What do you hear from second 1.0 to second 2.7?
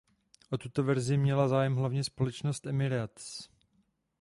měla zájem hlavně společnost